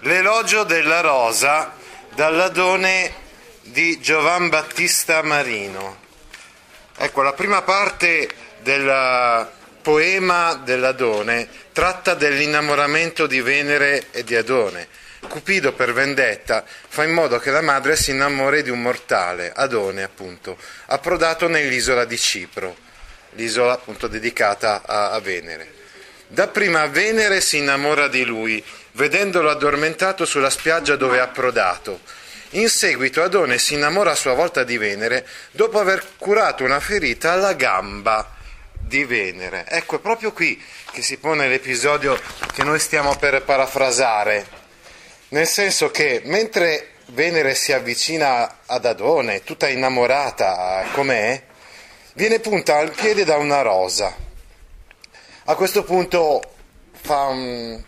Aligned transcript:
L'elogio 0.00 0.64
della 0.64 1.00
rosa 1.00 1.72
dall'Adone 2.14 3.10
di 3.62 3.98
Giovan 3.98 4.50
Battista 4.50 5.22
Marino. 5.22 6.00
Ecco, 6.98 7.22
la 7.22 7.32
prima 7.32 7.62
parte 7.62 8.28
del 8.60 9.48
poema 9.80 10.54
dell'Adone 10.54 11.48
tratta 11.72 12.12
dell'innamoramento 12.12 13.26
di 13.26 13.40
Venere 13.40 14.08
e 14.10 14.22
di 14.22 14.36
Adone. 14.36 14.86
Cupido 15.28 15.72
per 15.72 15.94
vendetta 15.94 16.62
fa 16.66 17.02
in 17.02 17.12
modo 17.12 17.38
che 17.38 17.50
la 17.50 17.62
madre 17.62 17.96
si 17.96 18.10
innamori 18.10 18.62
di 18.62 18.70
un 18.70 18.82
mortale, 18.82 19.50
Adone 19.50 20.02
appunto, 20.02 20.58
approdato 20.86 21.48
nell'isola 21.48 22.04
di 22.04 22.18
Cipro, 22.18 22.76
l'isola 23.30 23.72
appunto 23.72 24.08
dedicata 24.08 24.82
a, 24.84 25.12
a 25.12 25.20
Venere. 25.20 25.75
Dapprima 26.28 26.86
Venere 26.86 27.40
si 27.40 27.58
innamora 27.58 28.08
di 28.08 28.24
lui, 28.24 28.62
vedendolo 28.92 29.50
addormentato 29.50 30.24
sulla 30.24 30.50
spiaggia 30.50 30.96
dove 30.96 31.18
è 31.18 31.20
approdato. 31.20 32.00
In 32.50 32.68
seguito 32.68 33.22
Adone 33.22 33.58
si 33.58 33.74
innamora 33.74 34.12
a 34.12 34.16
sua 34.16 34.34
volta 34.34 34.64
di 34.64 34.78
Venere 34.78 35.26
dopo 35.50 35.78
aver 35.78 36.04
curato 36.16 36.64
una 36.64 36.80
ferita 36.80 37.32
alla 37.32 37.54
gamba 37.54 38.34
di 38.72 39.04
Venere. 39.04 39.66
Ecco, 39.68 39.96
è 39.96 40.00
proprio 40.00 40.32
qui 40.32 40.62
che 40.92 41.02
si 41.02 41.16
pone 41.16 41.48
l'episodio 41.48 42.18
che 42.52 42.62
noi 42.62 42.78
stiamo 42.78 43.16
per 43.16 43.42
parafrasare 43.42 44.64
nel 45.28 45.46
senso 45.46 45.90
che 45.90 46.22
mentre 46.24 46.90
Venere 47.06 47.54
si 47.54 47.72
avvicina 47.72 48.58
ad 48.66 48.84
Adone, 48.84 49.42
tutta 49.44 49.68
innamorata 49.68 50.84
com'è, 50.92 51.42
viene 52.14 52.40
punta 52.40 52.78
al 52.78 52.90
piede 52.90 53.24
da 53.24 53.36
una 53.36 53.62
rosa. 53.62 54.25
A 55.48 55.54
questo 55.54 55.84
punto 55.84 56.42
fa 56.90 57.26
un, 57.26 57.82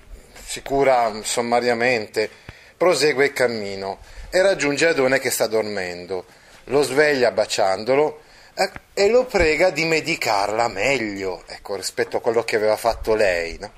si 0.45 0.63
cura 0.63 1.13
sommariamente, 1.23 2.31
prosegue 2.77 3.27
il 3.27 3.33
cammino 3.33 3.99
e 4.31 4.41
raggiunge 4.43 4.87
Adone 4.87 5.19
che 5.19 5.31
sta 5.31 5.47
dormendo. 5.47 6.25
Lo 6.65 6.83
sveglia 6.83 7.33
baciandolo 7.33 8.21
eh, 8.55 8.71
e 8.95 9.09
lo 9.09 9.25
prega 9.25 9.71
di 9.71 9.85
medicarla 9.85 10.69
meglio, 10.69 11.43
ecco, 11.47 11.75
rispetto 11.77 12.19
a 12.19 12.21
quello 12.21 12.45
che 12.45 12.57
aveva 12.57 12.77
fatto 12.77 13.15
lei. 13.15 13.59
No? 13.59 13.73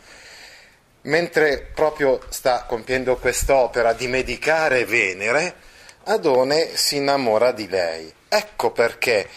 mentre 1.02 1.70
proprio 1.74 2.20
sta 2.28 2.64
compiendo 2.64 3.16
quest'opera 3.16 3.92
di 3.92 4.06
medicare 4.06 4.84
Venere, 4.84 5.54
Adone 6.04 6.76
si 6.76 6.96
innamora 6.96 7.52
di 7.52 7.68
lei. 7.68 8.12
Ecco 8.28 8.70
perché 8.72 9.28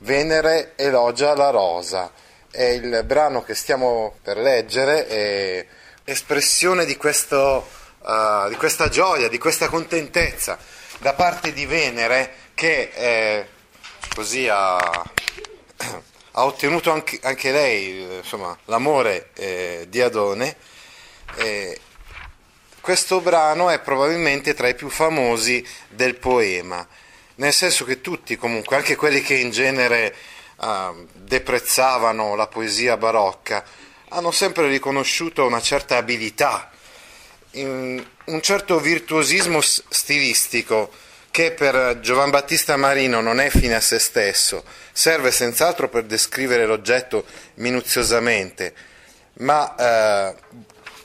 Venere 0.00 0.72
elogia 0.76 1.34
la 1.34 1.50
rosa. 1.50 2.10
È 2.52 2.62
il 2.62 3.02
brano 3.06 3.42
che 3.42 3.54
stiamo 3.54 4.18
per 4.22 4.36
leggere, 4.36 5.06
è 5.06 5.66
espressione 6.04 6.84
di, 6.84 6.98
questo, 6.98 7.66
uh, 8.00 8.46
di 8.50 8.56
questa 8.56 8.90
gioia, 8.90 9.28
di 9.28 9.38
questa 9.38 9.70
contentezza 9.70 10.58
da 10.98 11.14
parte 11.14 11.54
di 11.54 11.64
Venere 11.64 12.34
che 12.52 12.90
eh, 12.94 13.46
così 14.14 14.48
ha, 14.50 14.76
ha 16.32 16.44
ottenuto 16.44 16.90
anche, 16.90 17.18
anche 17.22 17.52
lei 17.52 18.18
insomma, 18.18 18.54
l'amore 18.66 19.30
eh, 19.32 19.86
di 19.88 20.02
Adone. 20.02 20.54
Eh, 21.36 21.80
questo 22.82 23.22
brano 23.22 23.70
è 23.70 23.80
probabilmente 23.80 24.52
tra 24.52 24.68
i 24.68 24.74
più 24.74 24.90
famosi 24.90 25.66
del 25.88 26.16
poema, 26.16 26.86
nel 27.36 27.54
senso 27.54 27.86
che 27.86 28.02
tutti, 28.02 28.36
comunque, 28.36 28.76
anche 28.76 28.94
quelli 28.94 29.22
che 29.22 29.36
in 29.36 29.50
genere 29.50 30.14
uh, 30.62 31.06
deprezzavano 31.12 32.34
la 32.34 32.46
poesia 32.46 32.96
barocca, 32.96 33.64
hanno 34.08 34.30
sempre 34.30 34.68
riconosciuto 34.68 35.46
una 35.46 35.60
certa 35.60 35.96
abilità, 35.96 36.70
un 37.54 38.40
certo 38.40 38.80
virtuosismo 38.80 39.60
stilistico 39.60 40.90
che 41.30 41.52
per 41.52 41.98
Giovan 42.00 42.30
Battista 42.30 42.76
Marino 42.76 43.20
non 43.20 43.40
è 43.40 43.50
fine 43.50 43.74
a 43.74 43.80
se 43.80 43.98
stesso, 43.98 44.64
serve 44.92 45.30
senz'altro 45.30 45.88
per 45.88 46.04
descrivere 46.04 46.64
l'oggetto 46.64 47.24
minuziosamente, 47.54 48.74
ma 49.34 49.74
eh, 49.76 50.34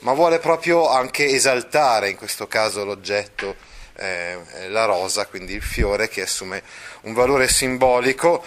ma 0.00 0.12
vuole 0.12 0.38
proprio 0.38 0.88
anche 0.88 1.26
esaltare 1.26 2.10
in 2.10 2.16
questo 2.16 2.46
caso 2.46 2.84
l'oggetto, 2.84 3.56
eh, 3.96 4.38
la 4.68 4.84
rosa, 4.84 5.26
quindi 5.26 5.54
il 5.54 5.62
fiore 5.62 6.08
che 6.08 6.22
assume 6.22 6.62
un 7.02 7.14
valore 7.14 7.48
simbolico 7.48 8.44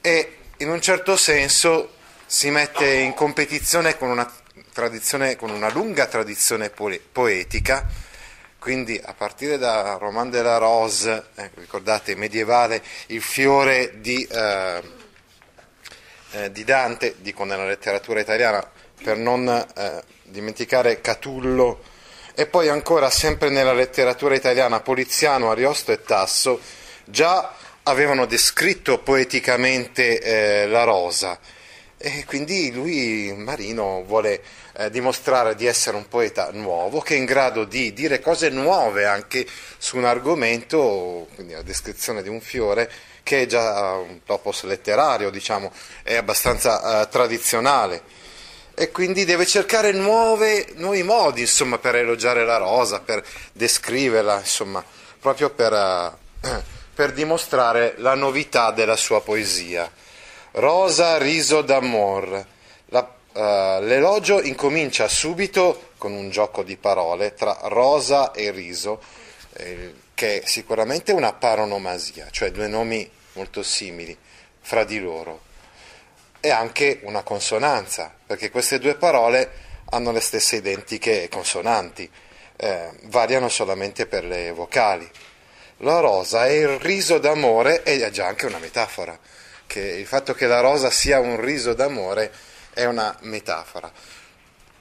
e 0.00 0.38
in 0.58 0.70
un 0.70 0.80
certo 0.80 1.16
senso 1.16 1.94
si 2.24 2.50
mette 2.50 2.86
in 2.86 3.14
competizione 3.14 3.96
con 3.96 4.08
una, 4.08 4.30
con 5.36 5.50
una 5.50 5.70
lunga 5.70 6.06
tradizione 6.06 6.70
poetica, 6.70 7.86
quindi 8.58 9.00
a 9.02 9.12
partire 9.12 9.58
da 9.58 9.96
Roman 9.98 10.30
de 10.30 10.42
la 10.42 10.56
Rose, 10.56 11.26
eh, 11.34 11.50
ricordate 11.54 12.16
medievale, 12.16 12.82
il 13.08 13.22
fiore 13.22 14.00
di, 14.00 14.24
eh, 14.24 14.82
eh, 16.32 16.50
di 16.50 16.64
Dante, 16.64 17.16
dico 17.18 17.44
nella 17.44 17.66
letteratura 17.66 18.20
italiana, 18.20 18.68
per 19.02 19.18
non 19.18 19.48
eh, 19.48 20.02
dimenticare 20.24 21.00
Catullo, 21.00 21.82
e 22.34 22.46
poi 22.46 22.68
ancora 22.68 23.08
sempre 23.08 23.50
nella 23.50 23.72
letteratura 23.72 24.34
italiana 24.34 24.80
Poliziano, 24.80 25.50
Ariosto 25.50 25.92
e 25.92 26.02
Tasso, 26.02 26.60
già 27.04 27.54
avevano 27.88 28.26
descritto 28.26 28.98
poeticamente 28.98 30.20
eh, 30.20 30.66
la 30.66 30.84
rosa. 30.84 31.38
E 31.98 32.24
quindi 32.26 32.70
lui, 32.72 33.32
Marino, 33.36 34.04
vuole 34.04 34.42
eh, 34.76 34.90
dimostrare 34.90 35.54
di 35.54 35.66
essere 35.66 35.96
un 35.96 36.06
poeta 36.08 36.50
nuovo, 36.52 37.00
che 37.00 37.14
è 37.14 37.18
in 37.18 37.24
grado 37.24 37.64
di 37.64 37.92
dire 37.92 38.20
cose 38.20 38.50
nuove 38.50 39.06
anche 39.06 39.46
su 39.78 39.96
un 39.96 40.04
argomento, 40.04 41.28
quindi 41.34 41.54
la 41.54 41.62
descrizione 41.62 42.22
di 42.22 42.28
un 42.28 42.40
fiore, 42.40 42.90
che 43.22 43.42
è 43.42 43.46
già 43.46 43.94
un 43.94 44.20
topos 44.24 44.64
letterario, 44.64 45.30
diciamo, 45.30 45.72
è 46.02 46.16
abbastanza 46.16 47.02
eh, 47.02 47.08
tradizionale 47.08 48.02
e 48.78 48.90
quindi 48.90 49.24
deve 49.24 49.46
cercare 49.46 49.92
nuove, 49.92 50.66
nuovi 50.74 51.02
modi 51.02 51.40
insomma, 51.40 51.78
per 51.78 51.94
elogiare 51.94 52.44
la 52.44 52.58
rosa, 52.58 53.00
per 53.00 53.24
descriverla, 53.52 54.40
insomma, 54.40 54.84
proprio 55.18 55.48
per, 55.48 55.72
uh, 55.72 56.62
per 56.96 57.12
dimostrare 57.12 57.92
la 57.98 58.14
novità 58.14 58.70
della 58.70 58.96
sua 58.96 59.20
poesia. 59.20 59.92
Rosa, 60.52 61.18
riso 61.18 61.60
d'amor. 61.60 62.46
La, 62.86 63.00
uh, 63.32 63.82
l'elogio 63.84 64.40
incomincia 64.40 65.06
subito 65.06 65.90
con 65.98 66.12
un 66.12 66.30
gioco 66.30 66.62
di 66.62 66.78
parole 66.78 67.34
tra 67.34 67.58
rosa 67.64 68.32
e 68.32 68.50
riso, 68.50 69.02
eh, 69.52 69.92
che 70.14 70.40
è 70.40 70.46
sicuramente 70.46 71.12
una 71.12 71.34
paronomasia, 71.34 72.28
cioè 72.30 72.50
due 72.50 72.66
nomi 72.66 73.06
molto 73.34 73.62
simili 73.62 74.16
fra 74.62 74.84
di 74.84 74.98
loro 74.98 75.42
e 76.40 76.48
anche 76.48 77.00
una 77.02 77.22
consonanza, 77.22 78.10
perché 78.24 78.50
queste 78.50 78.78
due 78.78 78.94
parole 78.94 79.50
hanno 79.90 80.12
le 80.12 80.20
stesse 80.20 80.56
identiche 80.56 81.28
consonanti, 81.28 82.10
eh, 82.56 82.90
variano 83.02 83.50
solamente 83.50 84.06
per 84.06 84.24
le 84.24 84.50
vocali. 84.52 85.06
La 85.80 86.00
rosa 86.00 86.46
è 86.46 86.52
il 86.52 86.78
riso 86.78 87.18
d'amore 87.18 87.82
e 87.82 88.00
è 88.00 88.10
già 88.10 88.26
anche 88.26 88.46
una 88.46 88.58
metafora, 88.58 89.18
che 89.66 89.80
il 89.80 90.06
fatto 90.06 90.32
che 90.32 90.46
la 90.46 90.60
rosa 90.60 90.90
sia 90.90 91.18
un 91.18 91.38
riso 91.40 91.74
d'amore 91.74 92.32
è 92.72 92.84
una 92.86 93.14
metafora. 93.22 93.92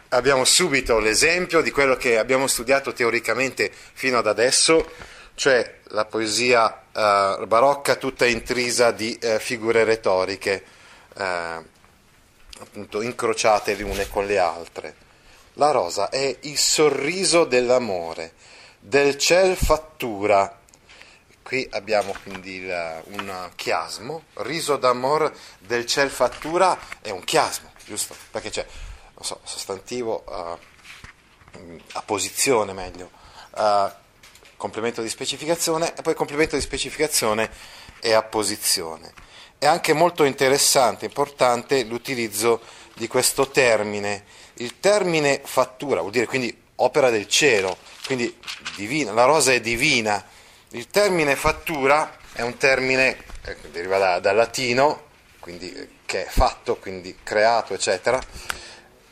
Abbiamo 0.10 0.46
subito 0.46 1.00
l'esempio 1.00 1.62
di 1.62 1.72
quello 1.72 1.98
che 1.98 2.18
abbiamo 2.18 2.48
studiato 2.48 2.94
teoricamente 2.94 3.70
fino 3.94 4.20
ad 4.20 4.28
adesso, 4.28 4.90
cioè 5.36 5.80
la 5.90 6.06
poesia 6.06 6.84
eh, 6.94 7.46
barocca 7.46 7.96
tutta 7.96 8.26
intrisa 8.26 8.92
di 8.92 9.18
eh, 9.20 9.40
figure 9.40 9.84
retoriche 9.84 10.64
eh, 11.18 11.74
appunto 12.60 13.02
incrociate 13.02 13.76
le 13.76 13.84
une 13.84 14.08
con 14.08 14.26
le 14.26 14.38
altre. 14.38 14.96
La 15.54 15.72
rosa 15.72 16.10
è 16.10 16.38
il 16.42 16.58
sorriso 16.58 17.44
dell'amore, 17.44 18.34
del 18.80 19.18
ciel 19.18 19.56
fattura. 19.56 20.60
Qui 21.46 21.68
abbiamo 21.74 22.12
quindi 22.24 22.56
il, 22.56 23.04
un 23.10 23.52
chiasmo, 23.56 24.24
riso 24.38 24.78
d'amor 24.78 25.32
del 25.60 25.86
ciel 25.86 26.10
fattura 26.10 26.76
è 27.02 27.12
un 27.12 27.24
chiasmo, 27.24 27.72
giusto? 27.86 28.16
Perché 28.32 28.50
c'è, 28.50 28.66
non 29.14 29.24
so, 29.24 29.42
sostantivo 29.44 30.24
uh, 30.26 31.80
apposizione 31.94 32.74
meglio, 32.74 33.12
uh, 33.58 33.88
complemento 34.58 35.04
di 35.04 35.08
specificazione 35.08 35.96
e 35.96 36.02
poi 36.02 36.16
complemento 36.16 36.56
di 36.56 36.64
specificazione 36.64 37.52
e 38.00 38.14
apposizione. 38.14 39.14
È 39.60 39.68
anche 39.68 39.94
molto 39.94 40.24
interessante, 40.24 41.06
importante 41.06 41.84
l'utilizzo 41.84 42.60
di 42.96 43.08
questo 43.08 43.52
termine. 43.52 44.26
Il 44.56 44.80
termine 44.80 45.42
fattura 45.44 46.00
vuol 46.00 46.12
dire 46.12 46.26
quindi 46.26 46.60
opera 46.78 47.12
del 47.12 47.28
cielo, 47.28 47.78
quindi 48.08 48.36
divina, 48.76 49.12
la 49.12 49.26
rosa 49.26 49.54
è 49.54 49.62
divina. 49.62 50.34
Il 50.76 50.90
termine 50.90 51.38
fattura 51.38 52.18
è 52.34 52.42
un 52.42 52.58
termine 52.58 53.16
eh, 53.46 53.56
che 53.56 53.72
deriva 53.72 53.98
da, 53.98 54.20
dal 54.20 54.36
latino, 54.36 55.04
quindi, 55.40 55.72
eh, 55.72 55.88
che 56.04 56.26
è 56.26 56.30
fatto, 56.30 56.76
quindi 56.76 57.16
creato, 57.24 57.74
eccetera, 57.74 58.20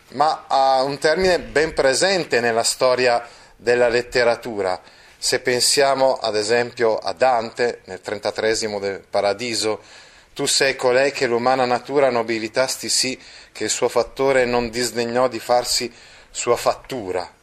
ma 0.09 0.43
ha 0.49 0.83
un 0.83 0.97
termine 0.97 1.39
ben 1.39 1.73
presente 1.73 2.41
nella 2.41 2.63
storia 2.63 3.25
della 3.55 3.87
letteratura. 3.87 4.81
Se 5.17 5.39
pensiamo 5.39 6.15
ad 6.15 6.35
esempio 6.35 6.97
a 6.97 7.13
Dante 7.13 7.79
nel 7.85 8.01
33 8.01 8.57
del 8.81 9.05
Paradiso, 9.09 9.79
tu 10.33 10.45
sei 10.45 10.75
colei 10.75 11.13
che 11.13 11.27
l'umana 11.27 11.63
natura 11.63 12.09
nobilitasti 12.09 12.89
sì 12.89 13.17
che 13.53 13.63
il 13.63 13.69
suo 13.69 13.87
fattore 13.87 14.43
non 14.43 14.69
disdegnò 14.69 15.29
di 15.29 15.39
farsi 15.39 15.89
sua 16.29 16.57
fattura. 16.57 17.41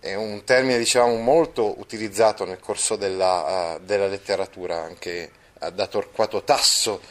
È 0.00 0.14
un 0.14 0.44
termine 0.44 0.78
diciamo, 0.78 1.14
molto 1.16 1.78
utilizzato 1.78 2.46
nel 2.46 2.58
corso 2.58 2.96
della, 2.96 3.74
uh, 3.74 3.84
della 3.84 4.06
letteratura, 4.06 4.80
anche 4.82 5.30
da 5.72 5.86
Torquato 5.86 6.42
Tasso. 6.42 7.02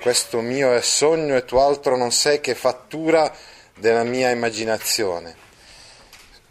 Questo 0.00 0.40
mio 0.40 0.74
è 0.74 0.80
sogno 0.80 1.36
e 1.36 1.44
tu 1.44 1.56
altro 1.56 1.96
non 1.96 2.10
sei 2.10 2.40
che 2.40 2.56
fattura 2.56 3.32
della 3.76 4.02
mia 4.02 4.30
immaginazione. 4.30 5.36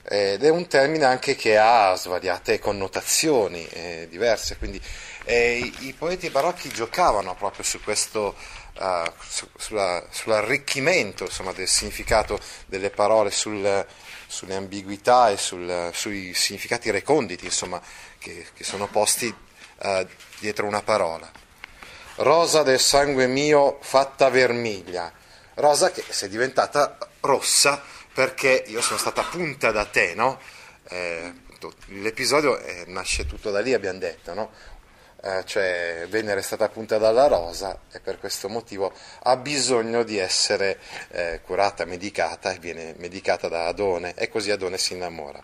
Ed 0.03 0.43
è 0.43 0.49
un 0.49 0.67
termine 0.67 1.05
anche 1.05 1.35
che 1.35 1.57
ha 1.57 1.93
svariate 1.95 2.59
connotazioni 2.59 3.67
eh, 3.67 4.07
diverse, 4.09 4.57
quindi 4.57 4.81
eh, 5.25 5.57
i, 5.57 5.87
i, 5.87 5.93
poeti 5.93 6.29
barocchi 6.29 6.69
giocavano 6.69 7.35
proprio 7.35 7.63
su 7.63 7.81
questo, 7.81 8.35
uh, 8.79 9.11
su, 9.19 9.47
sulla, 9.57 10.03
sull'arricchimento 10.09 11.25
insomma, 11.25 11.51
del 11.51 11.67
significato 11.67 12.39
delle 12.65 12.89
parole, 12.89 13.29
sul, 13.29 13.85
sulle 14.31 14.55
ambiguità 14.55 15.29
e 15.29 15.35
sul, 15.35 15.89
sui 15.93 16.33
significati 16.33 16.89
reconditi 16.89 17.45
insomma, 17.45 17.81
che, 18.17 18.47
che, 18.53 18.63
sono 18.63 18.87
posti 18.87 19.27
uh, 19.27 20.07
dietro 20.39 20.65
una 20.65 20.81
parola. 20.81 21.29
Rosa 22.15 22.63
del 22.63 22.79
sangue 22.79 23.27
mio 23.27 23.77
fatta 23.81 24.29
vermiglia, 24.29 25.11
rosa 25.55 25.91
che 25.91 26.05
è 26.07 26.27
diventata 26.29 26.97
rossa 27.19 27.83
perché 28.13 28.63
io 28.67 28.81
sono 28.81 28.97
stata 28.97 29.21
punta 29.23 29.71
da 29.71 29.83
te, 29.85 30.13
no? 30.15 30.39
Eh, 30.87 31.33
l'episodio 31.87 32.57
eh, 32.57 32.85
nasce 32.87 33.25
tutto 33.25 33.51
da 33.51 33.59
lì, 33.59 33.73
abbiamo 33.73 33.99
detto, 33.99 34.33
no? 34.33 34.51
Eh, 35.23 35.43
cioè 35.45 36.05
Venere 36.09 36.39
è 36.39 36.43
stata 36.43 36.67
punta 36.69 36.97
dalla 36.97 37.27
rosa 37.27 37.81
e 37.91 37.99
per 37.99 38.19
questo 38.19 38.49
motivo 38.49 38.91
ha 39.23 39.37
bisogno 39.37 40.03
di 40.03 40.17
essere 40.17 40.79
eh, 41.11 41.41
curata, 41.43 41.85
medicata 41.85 42.51
e 42.51 42.57
viene 42.59 42.95
medicata 42.97 43.47
da 43.47 43.67
Adone 43.67 44.13
e 44.15 44.29
così 44.29 44.51
Adone 44.51 44.77
si 44.77 44.93
innamora. 44.93 45.41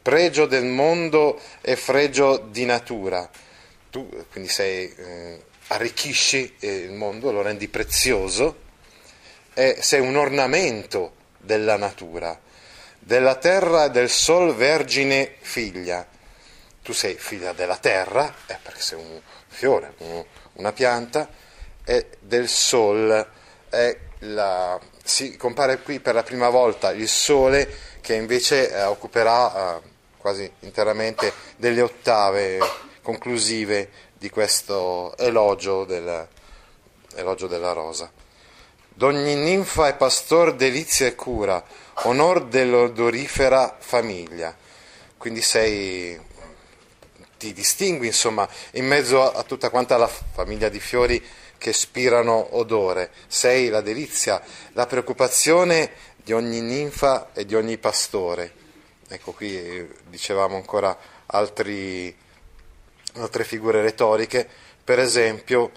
Pregio 0.00 0.46
del 0.46 0.64
mondo 0.64 1.40
e 1.60 1.76
fregio 1.76 2.38
di 2.38 2.64
natura. 2.64 3.28
Tu 3.90 4.08
quindi 4.30 4.48
sei, 4.48 4.94
eh, 4.94 5.42
arricchisci 5.68 6.54
il 6.60 6.92
mondo, 6.92 7.32
lo 7.32 7.42
rendi 7.42 7.68
prezioso 7.68 8.66
e 9.52 9.78
sei 9.80 10.00
un 10.00 10.16
ornamento 10.16 11.14
della 11.38 11.76
natura, 11.76 12.38
della 12.98 13.34
terra 13.34 13.86
e 13.86 13.90
del 13.90 14.08
sol 14.08 14.54
vergine 14.54 15.34
figlia 15.40 16.06
tu 16.88 16.94
sei 16.94 17.16
figlia 17.18 17.52
della 17.52 17.76
terra, 17.76 18.34
eh, 18.46 18.56
perché 18.62 18.80
sei 18.80 18.98
un 18.98 19.20
fiore, 19.46 19.92
un, 19.98 20.24
una 20.54 20.72
pianta, 20.72 21.28
e 21.84 22.06
del 22.18 22.48
sol. 22.48 23.28
La, 24.20 24.80
si 25.04 25.36
compare 25.36 25.82
qui 25.82 26.00
per 26.00 26.14
la 26.14 26.22
prima 26.22 26.48
volta 26.48 26.90
il 26.90 27.06
sole 27.06 27.70
che 28.00 28.14
invece 28.14 28.72
eh, 28.72 28.84
occuperà 28.84 29.76
eh, 29.76 29.80
quasi 30.16 30.50
interamente 30.60 31.30
delle 31.56 31.82
ottave 31.82 32.58
conclusive 33.02 33.90
di 34.14 34.30
questo 34.30 35.14
elogio, 35.18 35.84
del, 35.84 36.26
elogio 37.16 37.46
della 37.48 37.72
rosa. 37.72 38.10
D'ogni 38.88 39.34
ninfa 39.34 39.88
e 39.88 39.92
pastor 39.92 40.54
delizia 40.54 41.06
e 41.06 41.14
cura, 41.14 41.62
onor 42.04 42.46
dell'odorifera 42.46 43.76
famiglia. 43.78 44.56
Quindi 45.18 45.42
sei 45.42 46.27
ti 47.38 47.52
distingui 47.54 48.08
insomma 48.08 48.46
in 48.72 48.86
mezzo 48.86 49.32
a 49.32 49.42
tutta 49.44 49.70
quanta 49.70 49.96
la 49.96 50.08
famiglia 50.08 50.68
di 50.68 50.80
fiori 50.80 51.24
che 51.56 51.72
spirano 51.72 52.56
odore. 52.56 53.10
Sei 53.26 53.68
la 53.68 53.80
delizia, 53.80 54.42
la 54.72 54.86
preoccupazione 54.86 55.90
di 56.16 56.32
ogni 56.32 56.60
ninfa 56.60 57.32
e 57.32 57.46
di 57.46 57.54
ogni 57.54 57.78
pastore. 57.78 58.52
Ecco 59.08 59.32
qui 59.32 59.56
eh, 59.56 59.88
dicevamo 60.08 60.56
ancora 60.56 60.96
altri, 61.26 62.14
altre 63.14 63.44
figure 63.44 63.80
retoriche, 63.80 64.46
per 64.84 64.98
esempio 64.98 65.70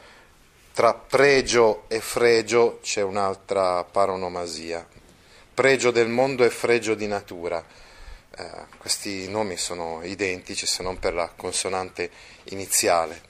tra 0.74 0.94
pregio 0.94 1.84
e 1.88 2.00
fregio 2.00 2.80
c'è 2.82 3.02
un'altra 3.02 3.84
paronomasia, 3.84 4.86
pregio 5.54 5.92
del 5.92 6.08
mondo 6.08 6.44
e 6.44 6.50
fregio 6.50 6.96
di 6.96 7.08
natura 7.08 7.64
eh, 8.38 8.50
questi 8.78 9.30
nomi 9.30 9.58
sono 9.58 10.02
identici 10.04 10.66
se 10.66 10.84
non 10.84 11.00
per 11.00 11.14
la 11.14 11.32
consonante 11.36 12.10
iniziale. 12.46 13.30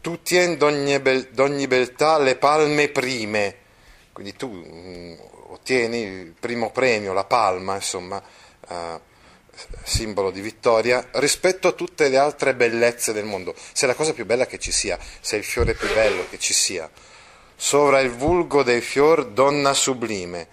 Tu 0.00 0.20
bel, 0.20 1.28
d'ogni 1.30 1.66
beltà 1.68 2.18
le 2.18 2.36
palme 2.36 2.88
prime, 2.88 3.56
quindi 4.12 4.34
tu 4.34 4.50
mh, 4.50 4.66
mm, 4.66 5.14
ottieni 5.50 6.00
il 6.00 6.34
primo 6.38 6.72
premio, 6.72 7.12
la 7.12 7.24
palma, 7.24 7.76
insomma, 7.76 8.20
eh, 8.68 9.00
simbolo 9.84 10.32
di 10.32 10.40
vittoria, 10.40 11.06
rispetto 11.12 11.68
a 11.68 11.72
tutte 11.72 12.08
le 12.08 12.16
altre 12.16 12.54
bellezze 12.54 13.12
del 13.12 13.24
mondo. 13.24 13.54
Sei 13.72 13.86
la 13.86 13.94
cosa 13.94 14.12
più 14.12 14.26
bella 14.26 14.46
che 14.46 14.58
ci 14.58 14.72
sia, 14.72 14.98
sei 15.20 15.38
il 15.38 15.44
fiore 15.44 15.74
più 15.74 15.92
bello 15.94 16.26
che 16.28 16.38
ci 16.38 16.52
sia. 16.52 16.90
Sovra 17.54 18.00
il 18.00 18.10
vulgo 18.10 18.64
dei 18.64 18.80
fior, 18.80 19.26
donna 19.26 19.72
sublime. 19.72 20.48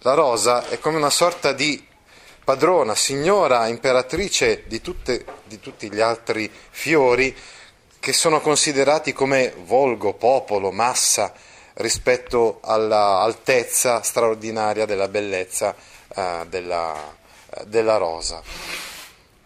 La 0.00 0.14
rosa 0.14 0.68
è 0.68 0.78
come 0.78 0.98
una 0.98 1.10
sorta 1.10 1.52
di 1.52 1.90
padrona, 2.44 2.94
signora, 2.94 3.66
imperatrice 3.68 4.64
di, 4.66 4.80
tutte, 4.80 5.24
di 5.44 5.60
tutti 5.60 5.90
gli 5.92 6.00
altri 6.00 6.50
fiori 6.70 7.34
che 8.00 8.12
sono 8.12 8.40
considerati 8.40 9.12
come 9.12 9.54
volgo, 9.64 10.14
popolo, 10.14 10.72
massa 10.72 11.32
rispetto 11.74 12.58
all'altezza 12.62 14.02
straordinaria 14.02 14.86
della 14.86 15.08
bellezza 15.08 15.74
uh, 16.08 16.44
della, 16.48 16.92
uh, 16.94 17.64
della 17.64 17.96
rosa. 17.96 18.42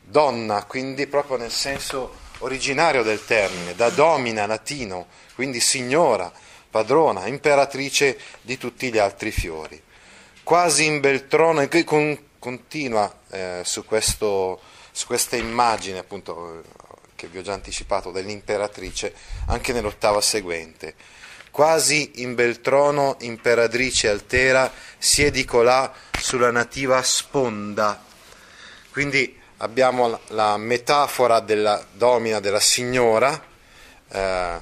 Donna, 0.03 0.65
quindi 0.65 1.07
proprio 1.07 1.37
nel 1.37 1.51
senso 1.51 2.25
originario 2.39 3.03
del 3.03 3.25
termine, 3.25 3.75
da 3.75 3.91
domina 3.91 4.47
latino, 4.47 5.07
quindi 5.35 5.61
signora, 5.61 6.33
padrona, 6.71 7.27
imperatrice 7.27 8.19
di 8.41 8.57
tutti 8.57 8.91
gli 8.91 8.99
altri 8.99 9.31
fiori. 9.31 9.81
Quasi 10.43 10.87
in 10.87 11.01
bel 11.01 11.27
trono, 11.27 11.69
con 11.85 12.19
continua 12.47 13.13
eh, 13.31 13.63
su, 13.65 13.85
questo, 13.85 14.61
su, 14.93 15.07
questa 15.07 15.35
immagine 15.35 15.99
appunto 15.99 16.63
che 17.17 17.27
vi 17.27 17.39
ho 17.39 17.43
già 17.43 17.55
anticipato 17.55 18.13
dell'imperatrice 18.13 19.13
anche 19.49 19.73
nell'ottava 19.73 20.21
seguente. 20.21 20.95
Quasi 21.51 22.23
in 22.23 22.37
bel 22.37 22.61
trono 22.61 23.17
imperatrice 23.23 24.09
altera 24.09 24.73
siedi 24.97 25.45
colà 25.45 25.93
sulla 26.21 26.53
nativa 26.53 27.03
sponda. 27.03 28.01
Quindi 28.93 29.37
abbiamo 29.57 30.21
la, 30.29 30.57
metafora 30.57 31.41
della 31.41 31.85
domina 31.95 32.39
della 32.39 32.61
signora 32.61 33.45
eh, 34.09 34.61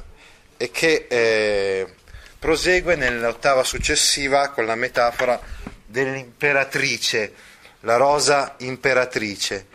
e 0.57 0.71
che 0.71 1.07
eh, 1.07 1.95
prosegue 2.38 2.97
nell'ottava 2.97 3.62
successiva 3.62 4.49
con 4.49 4.64
la 4.64 4.75
metafora 4.75 5.38
dell'imperatrice 5.85 7.53
la 7.85 7.97
rosa 7.97 8.55
imperatrice. 8.59 9.67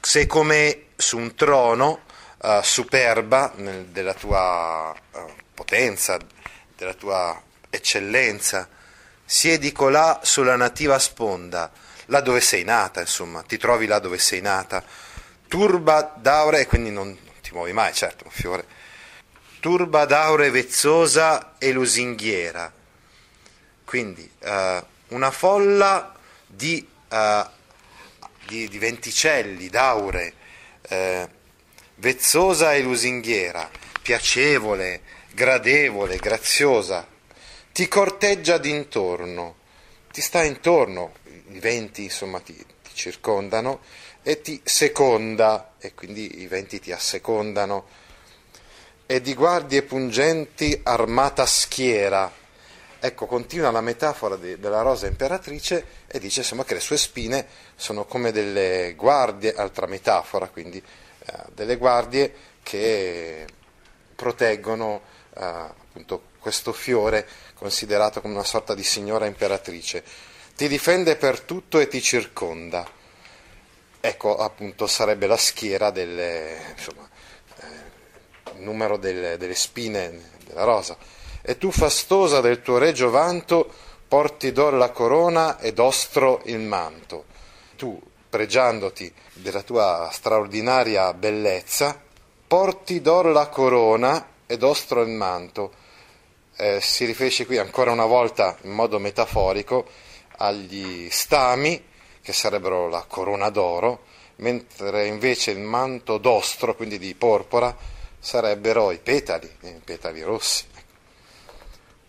Sei 0.00 0.26
come 0.26 0.86
su 0.96 1.16
un 1.16 1.34
trono 1.34 2.02
uh, 2.38 2.60
superba 2.62 3.52
nel, 3.56 3.86
della 3.86 4.14
tua 4.14 4.94
uh, 5.12 5.32
potenza, 5.54 6.18
della 6.76 6.94
tua 6.94 7.40
eccellenza, 7.70 8.68
siedi 9.24 9.72
colà 9.72 10.20
sulla 10.22 10.56
nativa 10.56 10.98
sponda, 10.98 11.70
là 12.06 12.20
dove 12.20 12.40
sei 12.40 12.64
nata, 12.64 13.00
insomma, 13.00 13.42
ti 13.42 13.56
trovi 13.56 13.86
là 13.86 13.98
dove 13.98 14.18
sei 14.18 14.40
nata, 14.40 14.84
turba 15.48 16.14
d'aure, 16.16 16.60
e 16.60 16.66
quindi 16.66 16.90
non, 16.90 17.06
non 17.06 17.40
ti 17.40 17.50
muovi 17.52 17.72
mai, 17.72 17.94
certo, 17.94 18.24
un 18.24 18.30
fiore, 18.30 18.66
turba 19.60 20.04
d'aure 20.04 20.50
vezzosa 20.50 21.54
e 21.56 21.72
lusinghiera, 21.72 22.70
quindi 23.84 24.28
uh, 24.40 24.84
una 25.08 25.30
folla 25.30 26.13
di, 26.54 26.86
uh, 27.10 27.46
di, 28.46 28.68
di 28.68 28.78
venticelli, 28.78 29.68
d'aure, 29.68 30.32
eh, 30.88 31.28
vezzosa 31.96 32.74
e 32.74 32.82
lusinghiera, 32.82 33.70
piacevole, 34.02 35.00
gradevole, 35.32 36.16
graziosa, 36.16 37.06
ti 37.72 37.88
corteggia 37.88 38.58
d'intorno, 38.58 39.56
ti 40.12 40.20
sta 40.20 40.44
intorno, 40.44 41.14
i 41.48 41.58
venti 41.58 42.04
insomma 42.04 42.40
ti, 42.40 42.54
ti 42.54 42.90
circondano 42.92 43.80
e 44.22 44.40
ti 44.40 44.60
seconda, 44.64 45.74
e 45.78 45.94
quindi 45.94 46.40
i 46.40 46.46
venti 46.46 46.80
ti 46.80 46.92
assecondano, 46.92 47.86
e 49.06 49.20
di 49.20 49.34
guardie 49.34 49.82
pungenti 49.82 50.80
armata 50.82 51.44
schiera. 51.44 52.42
Ecco, 53.04 53.26
continua 53.26 53.70
la 53.70 53.82
metafora 53.82 54.36
de, 54.36 54.58
della 54.58 54.80
rosa 54.80 55.06
imperatrice 55.06 55.84
e 56.06 56.18
dice 56.18 56.40
insomma 56.40 56.64
che 56.64 56.72
le 56.72 56.80
sue 56.80 56.96
spine 56.96 57.46
sono 57.76 58.06
come 58.06 58.32
delle 58.32 58.94
guardie, 58.96 59.52
altra 59.52 59.84
metafora, 59.84 60.48
quindi 60.48 60.78
eh, 60.78 61.32
delle 61.52 61.76
guardie 61.76 62.34
che 62.62 63.46
proteggono 64.14 65.02
eh, 65.36 65.44
appunto 65.44 66.22
questo 66.38 66.72
fiore 66.72 67.28
considerato 67.52 68.22
come 68.22 68.32
una 68.32 68.42
sorta 68.42 68.74
di 68.74 68.82
signora 68.82 69.26
imperatrice. 69.26 70.02
Ti 70.56 70.66
difende 70.66 71.16
per 71.16 71.40
tutto 71.40 71.80
e 71.80 71.88
ti 71.88 72.00
circonda. 72.00 72.90
Ecco, 74.00 74.38
appunto, 74.38 74.86
sarebbe 74.86 75.26
la 75.26 75.36
schiera 75.36 75.90
del 75.90 76.18
eh, 76.18 76.58
numero 78.60 78.96
delle, 78.96 79.36
delle 79.36 79.54
spine 79.54 80.30
della 80.46 80.64
rosa. 80.64 80.96
E 81.46 81.58
tu, 81.58 81.70
fastosa 81.70 82.40
del 82.40 82.62
tuo 82.62 82.78
regio 82.78 83.10
vanto, 83.10 83.70
porti 84.08 84.50
d'or 84.50 84.72
la 84.72 84.88
corona 84.88 85.58
ed 85.58 85.78
ostro 85.78 86.40
il 86.44 86.60
manto. 86.60 87.26
Tu, 87.76 88.00
pregiandoti 88.30 89.12
della 89.34 89.60
tua 89.60 90.08
straordinaria 90.10 91.12
bellezza, 91.12 92.00
porti 92.48 93.02
d'or 93.02 93.26
la 93.26 93.48
corona 93.48 94.26
ed 94.46 94.62
ostro 94.62 95.02
il 95.02 95.10
manto. 95.10 95.72
Eh, 96.56 96.80
si 96.80 97.04
riferisce 97.04 97.44
qui 97.44 97.58
ancora 97.58 97.90
una 97.90 98.06
volta 98.06 98.56
in 98.62 98.70
modo 98.70 98.98
metaforico 98.98 99.86
agli 100.38 101.10
stami, 101.10 101.84
che 102.22 102.32
sarebbero 102.32 102.88
la 102.88 103.04
corona 103.06 103.50
d'oro, 103.50 104.04
mentre 104.36 105.08
invece 105.08 105.50
il 105.50 105.60
manto 105.60 106.16
d'ostro, 106.16 106.74
quindi 106.74 106.98
di 106.98 107.14
porpora, 107.14 107.76
sarebbero 108.18 108.92
i 108.92 108.98
petali, 108.98 109.50
i 109.60 109.80
petali 109.84 110.22
rossi. 110.22 110.72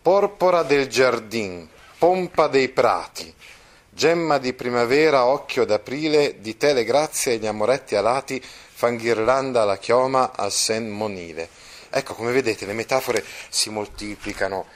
Porpora 0.06 0.62
del 0.62 0.86
giardin, 0.86 1.68
pompa 1.98 2.46
dei 2.46 2.68
prati, 2.68 3.34
gemma 3.88 4.38
di 4.38 4.52
primavera, 4.52 5.24
occhio 5.24 5.64
d'aprile, 5.64 6.36
di 6.38 6.56
te 6.56 6.74
le 6.74 6.84
grazie 6.84 7.32
e 7.32 7.36
gli 7.38 7.46
amoretti 7.48 7.96
alati, 7.96 8.40
fan 8.40 8.98
ghirlanda 8.98 9.62
alla 9.62 9.78
chioma 9.78 10.30
al 10.36 10.52
sen 10.52 10.88
monile. 10.88 11.48
Ecco, 11.90 12.14
come 12.14 12.30
vedete, 12.30 12.66
le 12.66 12.72
metafore 12.72 13.24
si 13.48 13.68
moltiplicano, 13.68 14.66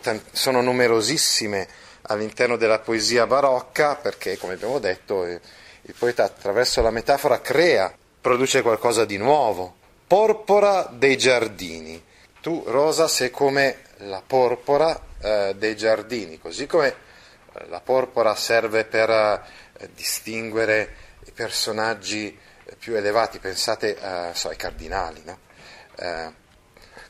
tant- 0.00 0.24
sono 0.32 0.62
numerosissime 0.62 1.68
all'interno 2.04 2.56
della 2.56 2.78
poesia 2.78 3.26
barocca 3.26 3.96
perché, 3.96 4.38
come 4.38 4.54
abbiamo 4.54 4.78
detto, 4.78 5.26
eh, 5.26 5.38
il 5.82 5.94
poeta 5.98 6.24
attraverso 6.24 6.80
la 6.80 6.90
metafora 6.90 7.42
crea, 7.42 7.94
produce 8.22 8.62
qualcosa 8.62 9.04
di 9.04 9.18
nuovo. 9.18 9.74
Porpora 10.06 10.88
dei 10.90 11.18
giardini. 11.18 12.02
Tu, 12.40 12.62
Rosa, 12.64 13.06
sei 13.06 13.30
come 13.30 13.84
la 13.98 14.22
porpora 14.26 14.98
eh, 15.20 15.54
dei 15.56 15.76
giardini, 15.76 16.38
così 16.38 16.66
come 16.66 16.88
eh, 16.88 17.66
la 17.68 17.80
porpora 17.80 18.34
serve 18.34 18.84
per 18.84 19.10
eh, 19.10 19.88
distinguere 19.94 20.94
i 21.26 21.32
personaggi 21.32 22.36
più 22.78 22.94
elevati, 22.94 23.38
pensate 23.38 23.96
so, 24.34 24.48
ai 24.48 24.56
cardinali, 24.56 25.22
no? 25.24 25.38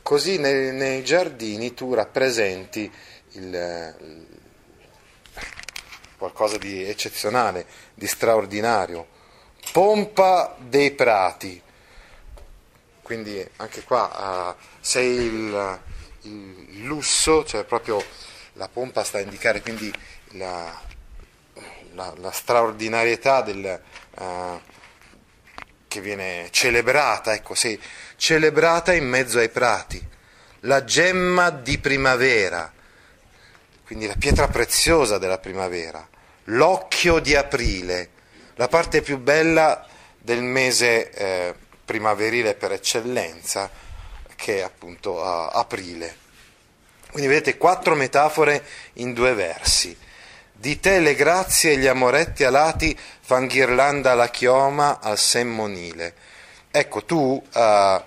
Così 0.03 0.37
nei, 0.37 0.71
nei, 0.71 1.03
giardini 1.03 1.73
tu 1.73 1.93
rappresenti 1.93 2.89
il, 3.31 3.95
il, 3.99 4.25
qualcosa 6.17 6.57
di 6.57 6.87
eccezionale, 6.87 7.65
di 7.93 8.07
straordinario. 8.07 9.07
Pompa 9.71 10.55
dei 10.59 10.91
prati, 10.91 11.61
quindi 13.01 13.45
anche 13.57 13.83
qua 13.83 14.55
uh, 14.57 14.63
sei 14.79 15.15
il, 15.15 15.79
il, 16.21 16.85
lusso, 16.85 17.43
cioè 17.45 17.63
proprio 17.63 18.03
la 18.53 18.67
pompa 18.67 19.03
sta 19.03 19.17
a 19.17 19.21
indicare 19.21 19.61
quindi 19.61 19.91
la, 20.31 20.81
la, 21.93 22.13
la 22.17 22.31
straordinarietà 22.31 23.41
del, 23.41 23.81
uh, 24.17 24.59
che 25.87 26.01
viene 26.01 26.47
celebrata, 26.51 27.33
ecco, 27.33 27.55
sei 27.55 27.79
celebrata 28.15 28.93
in 28.93 29.07
mezzo 29.07 29.39
ai 29.39 29.49
prati, 29.49 30.05
la 30.61 30.83
gemma 30.83 31.49
di 31.49 31.77
primavera, 31.77 32.71
quindi 33.85 34.07
la 34.07 34.15
pietra 34.17 34.47
preziosa 34.47 35.17
della 35.17 35.37
primavera, 35.37 36.07
l'occhio 36.45 37.19
di 37.19 37.35
aprile, 37.35 38.09
la 38.55 38.67
parte 38.67 39.01
più 39.01 39.17
bella 39.17 39.85
del 40.17 40.41
mese 40.41 41.11
eh, 41.11 41.55
primaverile 41.85 42.53
per 42.53 42.73
eccellenza, 42.73 43.69
che 44.37 44.59
è 44.59 44.61
appunto 44.61 45.15
uh, 45.15 45.49
aprile. 45.51 46.15
Quindi 47.11 47.27
vedete 47.27 47.57
quattro 47.57 47.95
metafore 47.95 48.63
in 48.93 49.13
due 49.13 49.33
versi. 49.33 49.97
Di 50.53 50.79
te 50.79 50.99
le 50.99 51.15
grazie 51.15 51.71
e 51.73 51.77
gli 51.77 51.87
amoretti 51.87 52.43
alati 52.43 52.97
fan 53.19 53.47
ghirlanda 53.47 54.13
la 54.13 54.29
chioma 54.29 54.99
al 55.01 55.17
semmonile. 55.17 56.13
Ecco, 56.71 57.03
tu 57.03 57.43
uh, 57.53 58.01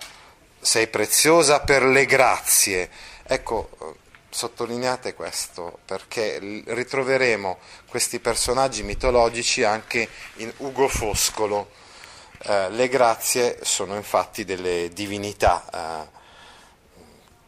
sei 0.61 0.87
preziosa 0.87 1.61
per 1.61 1.83
le 1.83 2.07
grazie. 2.07 2.89
Ecco, 3.25 3.97
sottolineate 4.31 5.15
questo 5.15 5.81
perché 5.85 6.39
ritroveremo 6.67 7.59
questi 7.89 8.21
personaggi 8.21 8.83
mitologici 8.85 9.65
anche 9.65 10.09
in 10.37 10.53
Ugo 10.59 10.89
Foscolo. 10.89 11.71
Uh, 12.45 12.71
le 12.71 12.89
grazie 12.89 13.59
sono 13.63 13.97
infatti 13.97 14.45
delle 14.45 14.89
divinità. 14.93 15.65
Uh, 15.73 16.19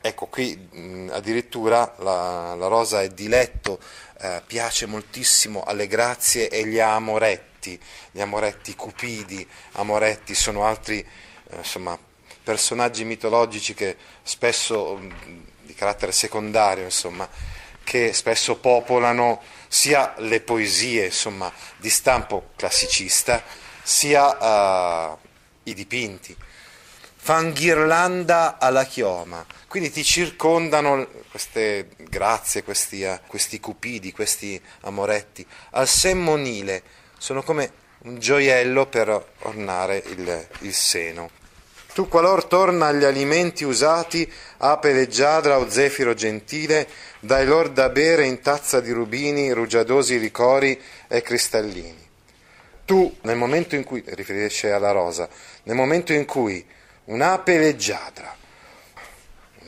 Ecco, 0.04 0.26
qui 0.26 0.56
mh, 0.56 1.10
addirittura 1.12 1.94
la, 1.98 2.56
la, 2.56 2.66
rosa 2.66 3.02
è 3.02 3.08
diletto, 3.08 3.78
eh, 4.18 4.42
piace 4.44 4.86
moltissimo 4.86 5.62
alle 5.62 5.86
grazie 5.86 6.48
e 6.48 6.66
gli 6.66 6.80
amoretti, 6.80 7.80
gli 8.10 8.20
amoretti 8.20 8.74
cupidi, 8.74 9.46
amoretti 9.74 10.34
sono 10.34 10.64
altri 10.64 10.98
eh, 10.98 11.56
insomma, 11.56 11.96
personaggi 12.42 13.04
mitologici 13.04 13.74
che 13.74 13.96
spesso, 14.24 14.96
mh, 14.96 15.46
di 15.62 15.74
carattere 15.74 16.10
secondario, 16.10 16.82
insomma, 16.82 17.28
che 17.84 18.12
spesso 18.12 18.56
popolano 18.56 19.40
sia 19.68 20.14
le 20.18 20.40
poesie 20.40 21.04
insomma, 21.04 21.52
di 21.76 21.90
stampo 21.90 22.50
classicista, 22.56 23.40
sia 23.84 25.12
uh, 25.12 25.18
i 25.62 25.74
dipinti. 25.74 26.36
Fan 27.24 27.52
ghirlanda 27.52 28.58
alla 28.58 28.84
chioma, 28.84 29.46
quindi 29.72 29.90
ti 29.90 30.04
circondano 30.04 31.08
queste 31.30 31.88
grazie, 31.96 32.62
questi, 32.62 33.04
uh, 33.04 33.18
questi 33.26 33.58
cupidi, 33.58 34.12
questi 34.12 34.60
amoretti, 34.80 35.46
al 35.70 35.88
semmonile, 35.88 36.82
sono 37.16 37.42
come 37.42 37.72
un 38.00 38.18
gioiello 38.18 38.84
per 38.84 39.28
ornare 39.44 40.02
il, 40.08 40.46
il 40.58 40.74
seno. 40.74 41.30
Tu 41.94 42.06
qualor 42.06 42.44
torna 42.44 42.88
agli 42.88 43.04
alimenti 43.04 43.64
usati, 43.64 44.30
ape 44.58 44.92
leggiadra 44.92 45.56
o 45.56 45.70
zefiro 45.70 46.12
gentile, 46.12 46.86
dai 47.20 47.46
lor 47.46 47.70
da 47.70 47.88
bere 47.88 48.26
in 48.26 48.42
tazza 48.42 48.78
di 48.78 48.90
rubini, 48.90 49.52
rugiadosi 49.52 50.18
ricori 50.18 50.78
e 51.08 51.22
cristallini. 51.22 52.08
Tu, 52.84 53.16
nel 53.22 53.36
momento 53.38 53.74
in 53.74 53.84
cui, 53.84 54.04
riferisce 54.04 54.70
alla 54.70 54.90
rosa, 54.90 55.26
nel 55.62 55.76
momento 55.76 56.12
in 56.12 56.26
cui 56.26 56.62
un'ape 57.04 57.56
leggiadra, 57.56 58.40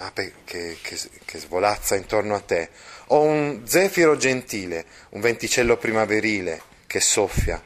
un'ape 0.04 0.32
che, 0.44 0.76
che, 0.82 0.98
che, 1.24 1.38
svolazza 1.38 1.96
intorno 1.96 2.34
a 2.34 2.40
te, 2.40 2.68
o 3.06 3.22
un 3.22 3.62
zefiro 3.64 4.16
gentile, 4.16 4.84
un 5.10 5.20
venticello 5.20 5.76
primaverile 5.76 6.60
che 6.86 7.00
soffia, 7.00 7.62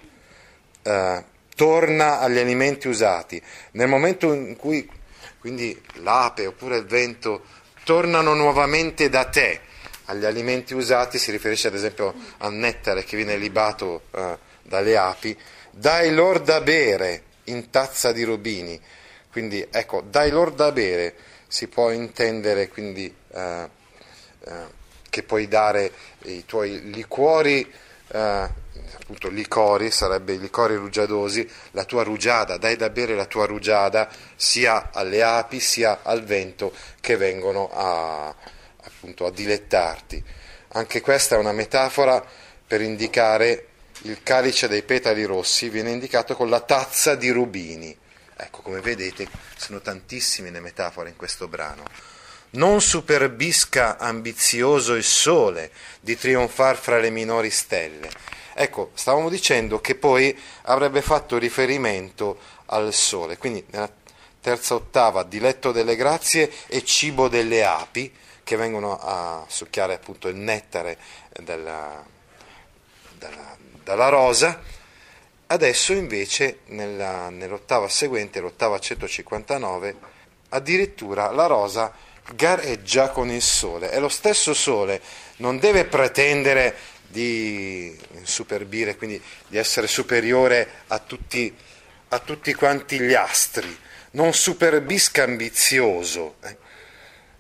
eh, 0.83 1.25
torna 1.54 2.21
agli 2.21 2.38
alimenti 2.38 2.88
usati. 2.88 3.42
Nel 3.73 3.88
momento 3.88 4.33
in 4.33 4.57
cui 4.57 4.88
quindi 5.40 5.80
l'ape 5.95 6.47
oppure 6.47 6.78
il 6.78 6.87
vento 6.87 7.45
tornano 7.85 8.35
nuovamente 8.35 9.09
da 9.09 9.25
te 9.25 9.61
agli 10.07 10.25
alimenti 10.25 10.75
usati, 10.75 11.18
si 11.18 11.30
riferisce 11.30 11.68
ad 11.68 11.75
esempio 11.75 12.14
al 12.38 12.54
nettare 12.54 13.04
che 13.04 13.16
viene 13.16 13.37
libato 13.37 14.02
eh, 14.12 14.38
dalle 14.62 14.97
api, 14.97 15.37
dai 15.71 16.12
loro 16.14 16.38
da 16.38 16.61
bere 16.61 17.23
in 17.45 17.71
tazza 17.71 18.12
di 18.12 18.23
rubini. 18.25 18.80
Quindi 19.30 19.66
ecco, 19.71 20.00
dai 20.00 20.30
loro 20.30 20.50
da 20.50 20.73
bere 20.73 21.14
si 21.49 21.67
può 21.67 21.90
intendere 21.90 22.69
quindi 22.69 23.12
eh, 23.33 23.69
eh, 24.45 24.52
che 25.11 25.23
puoi 25.25 25.49
dare 25.49 25.90
i 26.25 26.45
tuoi 26.45 26.90
liquori 26.93 27.69
eh, 28.11 28.67
appunto 29.00 29.28
liquori, 29.28 29.90
sarebbe 29.90 30.35
i 30.35 30.38
liquori 30.38 30.75
rugiadosi, 30.76 31.49
la 31.73 31.85
tua 31.85 32.02
rugiada, 32.02 32.57
dai 32.57 32.76
da 32.76 32.90
bere 32.90 33.14
la 33.14 33.26
tua 33.26 33.47
rugiada 33.47 34.09
sia 34.37 34.90
alle 34.93 35.23
api 35.23 35.61
sia 35.61 36.00
al 36.02 36.25
vento 36.25 36.73
che 37.00 37.17
vengono 37.17 37.71
a, 37.73 38.35
appunto, 38.83 39.26
a 39.26 39.31
dilettarti. 39.31 40.23
Anche 40.69 41.00
questa 41.00 41.37
è 41.37 41.38
una 41.38 41.52
metafora 41.52 42.25
per 42.67 42.81
indicare 42.81 43.67
il 44.02 44.23
calice 44.23 44.69
dei 44.69 44.83
petali 44.83 45.25
rossi, 45.25 45.69
viene 45.69 45.90
indicato 45.90 46.35
con 46.37 46.49
la 46.49 46.61
tazza 46.61 47.14
di 47.14 47.31
rubini. 47.31 47.97
Ecco, 48.40 48.62
come 48.62 48.80
vedete, 48.80 49.28
sono 49.57 49.80
tantissime 49.80 50.50
le 50.50 50.61
metafore 50.61 51.09
in 51.09 51.16
questo 51.16 51.49
brano. 51.49 51.83
Non 52.50 52.80
superbisca 52.80 53.99
ambizioso 53.99 54.95
il 54.95 55.02
sole 55.02 55.73
di 56.00 56.16
trionfar 56.16 56.76
fra 56.76 56.99
le 56.99 57.11
minori 57.11 57.50
stelle. 57.50 58.09
Ecco, 58.54 58.92
stavamo 58.95 59.28
dicendo 59.28 59.80
che 59.80 59.97
poi 59.97 60.38
avrebbe 60.62 61.02
fatto 61.02 61.37
riferimento 61.37 62.38
al 62.66 62.95
sole, 62.95 63.38
quindi 63.38 63.64
nella 63.71 63.90
terza 64.40 64.75
ottava, 64.75 65.25
diletto 65.25 65.73
delle 65.73 65.97
grazie 65.97 66.50
e 66.68 66.85
cibo 66.85 67.28
delle 67.28 67.64
api, 67.64 68.14
che 68.45 68.54
vengono 68.57 68.97
a 68.99 69.45
succhiare 69.49 69.95
appunto 69.95 70.28
il 70.28 70.37
nettare 70.37 70.97
della, 71.33 72.04
dalla, 73.18 73.57
dalla 73.83 74.09
rosa. 74.09 74.76
Adesso 75.50 75.95
invece 75.95 76.59
nella, 76.67 77.31
nell'ottava 77.31 77.88
seguente, 77.88 78.38
l'ottava 78.38 78.78
159, 78.78 79.97
addirittura 80.50 81.31
la 81.31 81.47
rosa 81.47 81.90
gareggia 82.35 83.09
con 83.09 83.31
il 83.31 83.40
sole. 83.40 83.88
È 83.88 83.99
lo 83.99 84.11
stesso 84.11 84.52
sole, 84.52 85.00
non 85.37 85.59
deve 85.59 85.87
pretendere 85.87 86.76
di 87.07 87.99
superbire, 88.25 88.97
quindi 88.97 89.23
di 89.47 89.57
essere 89.57 89.87
superiore 89.87 90.69
a 90.88 90.99
tutti, 90.99 91.57
a 92.09 92.19
tutti 92.19 92.52
quanti 92.52 93.00
gli 93.00 93.14
astri, 93.14 93.75
non 94.11 94.35
superbisca 94.35 95.23
ambizioso, 95.23 96.37
eh. 96.45 96.57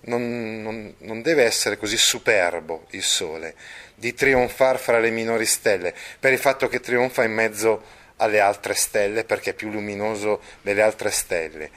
non, 0.02 0.62
non, 0.62 0.94
non 1.00 1.20
deve 1.20 1.44
essere 1.44 1.76
così 1.76 1.98
superbo 1.98 2.86
il 2.92 3.02
sole, 3.02 3.54
di 3.94 4.14
trionfare 4.14 4.78
fra 4.78 4.98
le 4.98 5.10
minori 5.10 5.44
stelle, 5.44 5.94
per 6.18 6.32
il 6.32 6.38
fatto 6.38 6.68
che 6.68 6.80
trionfa 6.80 7.22
in 7.22 7.34
mezzo 7.34 7.96
alle 8.18 8.40
altre 8.40 8.74
stelle 8.74 9.24
perché 9.24 9.50
è 9.50 9.54
più 9.54 9.70
luminoso 9.70 10.40
delle 10.62 10.82
altre 10.82 11.10
stelle 11.10 11.70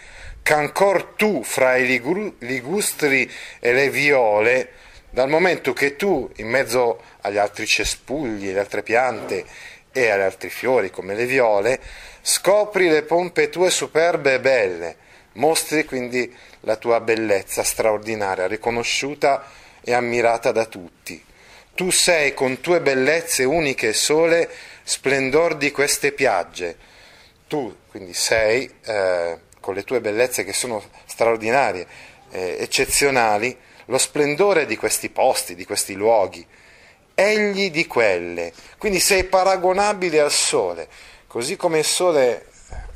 ch'ancor 0.44 1.14
tu 1.16 1.44
fra 1.44 1.76
i 1.78 1.86
ligustri 2.40 3.30
e 3.60 3.74
le 3.74 3.90
viole, 3.90 4.70
dal 5.10 5.30
momento 5.30 5.74
che 5.74 5.96
tu, 5.96 6.30
in 6.38 6.48
mezzo 6.48 7.02
agli 7.22 7.38
altri 7.38 7.66
cespugli, 7.66 8.50
alle 8.50 8.60
altre 8.60 8.84
piante 8.84 9.46
e 9.92 10.10
agli 10.10 10.22
altri 10.22 10.50
fiori 10.50 10.90
come 10.90 11.16
le 11.16 11.26
viole, 11.26 11.80
scopri 12.22 12.90
le 12.90 13.04
pompe 13.04 13.50
tue 13.50 13.70
superbe 13.70 14.36
e 14.36 14.40
belle, 14.40 14.96
mostri 15.34 15.86
quindi 15.86 16.34
la 16.62 16.76
tua 16.76 17.00
bellezza 17.02 17.64
straordinaria, 17.64 18.48
riconosciuta 18.48 19.46
e 19.84 19.94
ammirata 19.94 20.52
da 20.52 20.66
tutti. 20.66 21.24
Tu 21.74 21.90
sei 21.90 22.34
con 22.34 22.60
tue 22.60 22.82
bellezze 22.82 23.44
uniche 23.44 23.90
e 23.90 23.94
sole 23.94 24.50
splendor 24.92 25.56
di 25.56 25.72
queste 25.72 26.12
piagge. 26.12 26.76
Tu 27.48 27.74
quindi 27.88 28.14
sei 28.14 28.70
eh, 28.84 29.40
con 29.62 29.74
le 29.74 29.84
tue 29.84 30.02
bellezze 30.02 30.44
che 30.44 30.52
sono 30.52 30.84
straordinarie, 31.06 31.88
eh, 32.32 32.58
eccezionali, 32.60 33.58
lo 33.86 33.98
splendore 33.98 34.66
di 34.66 34.76
questi 34.76 35.10
posti, 35.10 35.56
di 35.56 35.64
questi 35.64 35.94
luoghi, 35.94 36.46
egli 37.16 37.72
di 37.72 37.88
quelle. 37.88 38.52
Quindi 38.78 39.00
sei 39.00 39.24
paragonabile 39.24 40.20
al 40.20 40.32
sole, 40.32 40.90
così 41.28 41.56
come 41.56 41.80
il 41.80 41.86
sole 41.86 42.48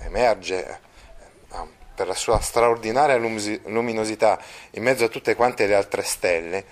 emerge 0.02 0.68
eh, 0.68 1.58
per 1.96 2.08
la 2.08 2.14
sua 2.14 2.42
straordinaria 2.42 3.16
luminosità 3.16 4.38
in 4.72 4.84
mezzo 4.84 5.06
a 5.06 5.10
tutte 5.10 5.34
quante 5.36 5.66
le 5.66 5.76
altre 5.76 6.04
stelle, 6.04 6.66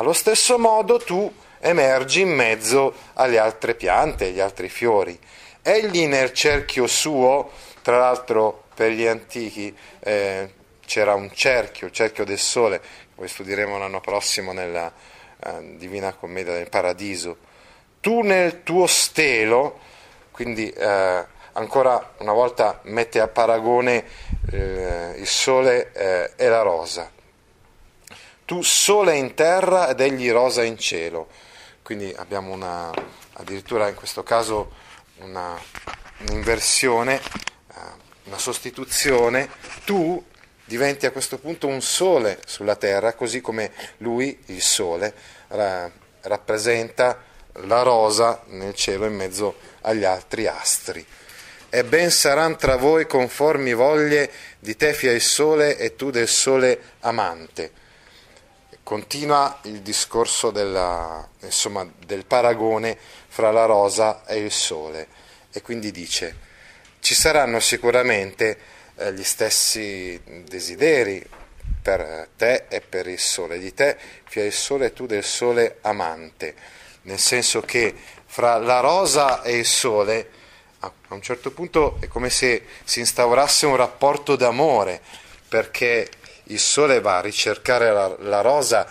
allo 0.00 0.14
stesso 0.14 0.58
modo 0.58 0.96
tu 0.96 1.30
emergi 1.58 2.22
in 2.22 2.30
mezzo 2.30 2.94
alle 3.14 3.38
altre 3.38 3.74
piante, 3.74 4.28
agli 4.28 4.40
altri 4.40 4.70
fiori. 4.70 5.18
Egli 5.60 6.06
nel 6.06 6.32
cerchio 6.32 6.86
suo, 6.86 7.50
tra 7.82 7.98
l'altro 7.98 8.64
per 8.74 8.92
gli 8.92 9.06
antichi 9.06 9.76
eh, 10.00 10.54
c'era 10.86 11.12
un 11.12 11.30
cerchio, 11.34 11.88
il 11.88 11.92
cerchio 11.92 12.24
del 12.24 12.38
sole, 12.38 12.80
poi 13.14 13.28
studieremo 13.28 13.76
l'anno 13.76 14.00
prossimo 14.00 14.52
nella 14.52 14.90
eh, 15.38 15.76
Divina 15.76 16.14
Commedia 16.14 16.54
del 16.54 16.70
Paradiso. 16.70 17.36
Tu 18.00 18.22
nel 18.22 18.62
tuo 18.62 18.86
stelo, 18.86 19.80
quindi 20.30 20.70
eh, 20.70 21.26
ancora 21.52 22.14
una 22.20 22.32
volta 22.32 22.80
mette 22.84 23.20
a 23.20 23.28
paragone 23.28 24.06
eh, 24.50 25.12
il 25.18 25.26
sole 25.26 25.92
eh, 25.92 26.32
e 26.36 26.48
la 26.48 26.62
rosa. 26.62 27.18
Tu 28.50 28.62
sole 28.62 29.14
in 29.14 29.34
terra 29.34 29.90
ed 29.90 30.00
egli 30.00 30.28
rosa 30.28 30.64
in 30.64 30.76
cielo. 30.76 31.28
Quindi 31.82 32.12
abbiamo 32.16 32.50
una, 32.50 32.90
addirittura 33.34 33.86
in 33.86 33.94
questo 33.94 34.24
caso 34.24 34.72
una, 35.18 35.56
un'inversione 36.26 37.20
una 38.24 38.38
sostituzione, 38.38 39.48
tu 39.84 40.20
diventi 40.64 41.06
a 41.06 41.12
questo 41.12 41.38
punto 41.38 41.68
un 41.68 41.80
sole 41.80 42.40
sulla 42.44 42.74
terra, 42.74 43.14
così 43.14 43.40
come 43.40 43.70
lui, 43.98 44.36
il 44.46 44.62
sole, 44.62 45.14
ra- 45.46 45.88
rappresenta 46.22 47.22
la 47.52 47.82
rosa 47.82 48.42
nel 48.46 48.74
cielo 48.74 49.06
in 49.06 49.14
mezzo 49.14 49.58
agli 49.82 50.02
altri 50.02 50.48
astri. 50.48 51.06
E 51.68 51.84
ben 51.84 52.10
saranno 52.10 52.56
tra 52.56 52.74
voi 52.74 53.06
conformi 53.06 53.74
voglie 53.74 54.28
di 54.58 54.74
te 54.74 54.92
fia 54.92 55.12
il 55.12 55.20
sole 55.20 55.76
e 55.76 55.94
tu 55.94 56.10
del 56.10 56.26
sole 56.26 56.94
amante. 57.02 57.78
Continua 58.90 59.60
il 59.66 59.82
discorso 59.82 60.50
della, 60.50 61.24
insomma, 61.42 61.88
del 62.04 62.26
paragone 62.26 62.98
fra 63.28 63.52
la 63.52 63.64
rosa 63.64 64.26
e 64.26 64.38
il 64.38 64.50
sole. 64.50 65.06
E 65.52 65.62
quindi 65.62 65.92
dice 65.92 66.34
ci 66.98 67.14
saranno 67.14 67.60
sicuramente 67.60 68.58
eh, 68.96 69.12
gli 69.12 69.22
stessi 69.22 70.20
desideri 70.44 71.24
per 71.80 72.30
te 72.36 72.64
e 72.68 72.80
per 72.80 73.06
il 73.06 73.20
sole, 73.20 73.60
di 73.60 73.72
te 73.72 73.96
fia 74.24 74.44
il 74.44 74.52
sole 74.52 74.86
e 74.86 74.92
tu 74.92 75.06
del 75.06 75.22
sole 75.22 75.78
amante, 75.82 76.56
nel 77.02 77.20
senso 77.20 77.60
che 77.60 77.94
fra 78.26 78.58
la 78.58 78.80
rosa 78.80 79.42
e 79.42 79.56
il 79.56 79.66
sole 79.66 80.30
a 80.80 80.92
un 81.10 81.22
certo 81.22 81.52
punto 81.52 81.98
è 82.00 82.08
come 82.08 82.28
se 82.28 82.66
si 82.82 82.98
instaurasse 82.98 83.66
un 83.66 83.76
rapporto 83.76 84.34
d'amore, 84.34 85.00
perché 85.46 86.10
il 86.50 86.58
sole 86.58 87.00
va 87.00 87.18
a 87.18 87.22
ricercare 87.22 87.92
la, 87.92 88.14
la 88.20 88.40
rosa 88.40 88.86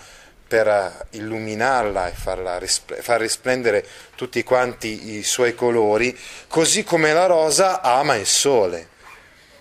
per 0.48 0.67
eh, 0.67 1.17
illuminarla 1.17 2.10
e 2.10 2.12
farla 2.12 2.58
rispl- 2.58 3.02
far 3.02 3.22
risplendere 3.22 3.86
tutti 4.15 4.43
quanti 4.43 5.17
i 5.17 5.24
suoi 5.24 5.54
colori, 5.54 6.17
così 6.48 6.84
come 6.84 7.13
la 7.13 7.28
rosa 7.28 7.82
ama 7.82 8.15
il 8.15 8.26
sole. 8.26 8.98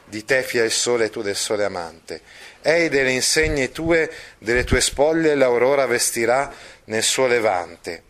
Di 0.04 0.24
te 0.24 0.42
fia 0.42 0.64
il 0.64 0.70
sole 0.70 1.04
e 1.04 1.10
tu 1.10 1.20
del 1.20 1.36
sole 1.36 1.64
amante. 1.64 2.22
Ei 2.62 2.88
delle 2.88 3.10
insegne 3.10 3.70
tue, 3.70 4.10
delle 4.38 4.64
tue 4.64 4.80
spoglie, 4.80 5.34
l'aurora 5.34 5.84
vestirà 5.84 6.50
nel 6.84 7.02
suo 7.02 7.26
levante. 7.26 8.04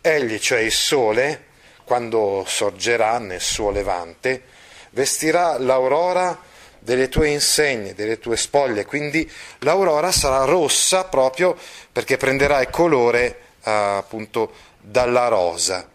Egli, 0.00 0.38
cioè 0.40 0.58
il 0.58 0.72
sole, 0.72 1.44
quando 1.84 2.44
sorgerà 2.46 3.18
nel 3.18 3.40
suo 3.40 3.70
levante, 3.70 4.42
vestirà 4.90 5.58
l'aurora 5.58 6.36
delle 6.80 7.08
tue 7.08 7.28
insegne, 7.28 7.94
delle 7.94 8.18
tue 8.18 8.36
spoglie, 8.36 8.84
quindi 8.84 9.30
l'aurora 9.60 10.12
sarà 10.12 10.44
rossa 10.44 11.04
proprio 11.04 11.56
perché 11.92 12.16
prenderà 12.16 12.60
il 12.60 12.70
colore 12.70 13.40
eh, 13.62 13.70
appunto 13.70 14.52
dalla 14.80 15.28
rosa. 15.28 15.88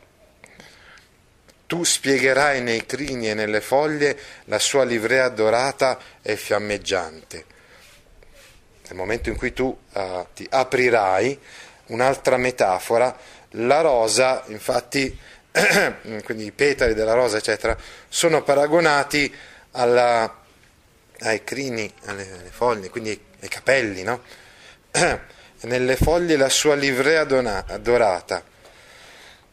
Tu 1.66 1.84
spiegherai 1.84 2.62
nei 2.62 2.86
crini 2.86 3.30
e 3.30 3.34
nelle 3.34 3.62
foglie 3.62 4.18
la 4.46 4.60
sua 4.60 4.84
livrea 4.84 5.30
dorata 5.30 5.98
e 6.22 6.36
fiammeggiante. 6.36 7.46
Nel 8.88 8.96
momento 8.96 9.30
in 9.30 9.38
cui 9.38 9.54
tu 9.54 9.76
eh, 9.94 10.26
ti 10.36 10.46
aprirai, 10.50 11.40
un'altra 11.88 12.38
metafora, 12.38 13.16
la 13.58 13.82
rosa, 13.82 14.44
infatti, 14.48 15.18
quindi 16.24 16.46
i 16.46 16.52
petali 16.52 16.94
della 16.94 17.14
rosa, 17.14 17.38
eccetera, 17.38 17.76
sono 18.08 18.44
paragonati 18.44 19.34
alla 19.72 20.43
ai 21.20 21.44
crini, 21.44 21.92
alle, 22.06 22.30
alle 22.32 22.50
foglie, 22.52 22.90
quindi 22.90 23.20
ai 23.42 23.48
capelli, 23.48 24.04
no? 24.04 24.22
Nelle 25.62 25.96
foglie 25.96 26.36
la 26.36 26.50
sua 26.50 26.76
livrea 26.76 27.24
dorata. 27.24 28.44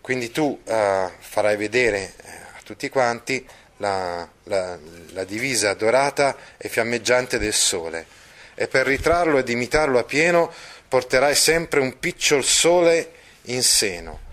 Quindi 0.01 0.31
tu 0.31 0.61
uh, 0.64 1.11
farai 1.18 1.57
vedere 1.57 2.14
eh, 2.23 2.31
a 2.57 2.61
tutti 2.64 2.88
quanti 2.88 3.46
la, 3.77 4.29
la, 4.44 4.79
la 5.12 5.25
divisa 5.25 5.73
dorata 5.75 6.37
e 6.57 6.68
fiammeggiante 6.68 7.38
del 7.38 7.55
sole 7.55 8.18
e 8.55 8.68
per 8.68 8.87
ritrarlo 8.87 9.38
ed 9.38 9.49
imitarlo 9.49 9.99
a 9.99 10.05
pieno 10.05 10.53
porterai 10.88 11.35
sempre 11.35 11.81
un 11.81 11.99
picciol 11.99 12.44
sole 12.44 13.12
in 13.44 13.62
seno. 13.62 14.29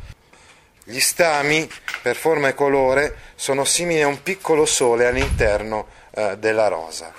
Gli 0.83 0.99
stami, 0.99 1.69
per 2.01 2.15
forma 2.15 2.47
e 2.47 2.53
colore, 2.53 3.15
sono 3.35 3.63
simili 3.63 4.01
a 4.01 4.07
un 4.07 4.23
piccolo 4.23 4.65
sole 4.65 5.05
all'interno 5.05 5.87
eh, 6.17 6.35
della 6.39 6.67
rosa. 6.67 7.13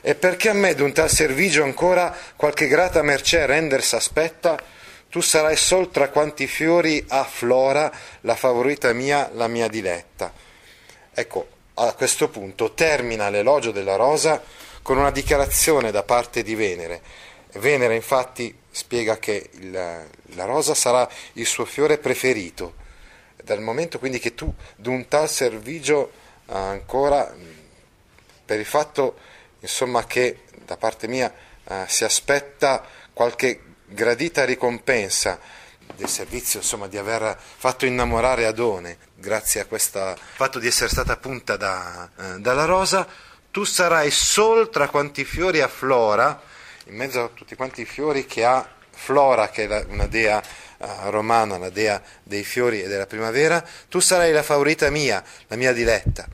E 0.00 0.14
perché 0.14 0.48
a 0.48 0.54
me 0.54 0.74
d'un 0.74 0.94
tal 0.94 1.10
servigio 1.10 1.62
ancora 1.62 2.16
qualche 2.34 2.66
grata 2.66 3.02
mercè 3.02 3.44
render 3.44 3.84
s'aspetta, 3.84 4.58
tu 5.10 5.20
sarai 5.20 5.54
sol 5.54 5.90
tra 5.90 6.08
quanti 6.08 6.46
fiori 6.46 7.04
ha 7.08 7.24
Flora, 7.24 7.92
la 8.22 8.34
favorita 8.34 8.90
mia, 8.94 9.30
la 9.34 9.48
mia 9.48 9.68
diletta. 9.68 10.32
Ecco, 11.12 11.46
a 11.74 11.92
questo 11.92 12.30
punto 12.30 12.72
termina 12.72 13.28
l'elogio 13.28 13.70
della 13.70 13.96
rosa 13.96 14.42
con 14.80 14.96
una 14.96 15.10
dichiarazione 15.10 15.90
da 15.90 16.02
parte 16.02 16.42
di 16.42 16.54
Venere. 16.54 17.02
Venere 17.56 17.94
infatti 17.94 18.56
spiega 18.70 19.18
che 19.18 19.50
il, 19.52 19.72
la 19.72 20.44
rosa 20.46 20.74
sarà 20.74 21.06
il 21.34 21.44
suo 21.44 21.66
fiore 21.66 21.98
preferito, 21.98 22.76
dal 23.44 23.60
momento 23.60 23.98
quindi 23.98 24.18
che 24.18 24.34
tu 24.34 24.50
d'un 24.74 25.06
tal 25.06 25.28
servigio 25.28 26.10
ancora 26.46 27.60
per 28.44 28.58
il 28.58 28.66
fatto 28.66 29.16
insomma 29.60 30.04
che 30.06 30.40
da 30.64 30.76
parte 30.76 31.08
mia 31.08 31.32
eh, 31.64 31.84
si 31.86 32.04
aspetta 32.04 32.84
qualche 33.12 33.60
gradita 33.86 34.44
ricompensa 34.44 35.38
del 35.96 36.08
servizio, 36.08 36.60
insomma, 36.60 36.88
di 36.88 36.96
aver 36.96 37.36
fatto 37.38 37.86
innamorare 37.86 38.46
Adone, 38.46 38.96
grazie 39.14 39.60
a 39.60 39.66
questo 39.66 40.16
fatto 40.34 40.58
di 40.58 40.66
essere 40.66 40.88
stata 40.88 41.16
punta 41.16 41.56
da, 41.56 42.08
eh, 42.18 42.38
dalla 42.38 42.64
rosa, 42.64 43.06
tu 43.50 43.64
sarai 43.64 44.10
sol 44.10 44.70
tra 44.70 44.88
quanti 44.88 45.24
fiori 45.24 45.60
ha 45.60 45.68
Flora, 45.68 46.40
in 46.86 46.96
mezzo 46.96 47.22
a 47.22 47.28
tutti 47.28 47.54
quanti 47.54 47.82
i 47.82 47.84
fiori 47.84 48.26
che 48.26 48.44
ha 48.44 48.66
Flora, 48.90 49.50
che 49.50 49.64
è 49.64 49.66
la, 49.66 49.84
una 49.88 50.06
dea 50.06 50.42
uh, 50.78 51.10
romana, 51.10 51.58
la 51.58 51.70
dea 51.70 52.00
dei 52.22 52.44
fiori 52.44 52.82
e 52.82 52.88
della 52.88 53.06
primavera, 53.06 53.62
tu 53.88 54.00
sarai 54.00 54.32
la 54.32 54.42
favorita 54.42 54.90
mia, 54.90 55.22
la 55.48 55.56
mia 55.56 55.72
diletta. 55.72 56.26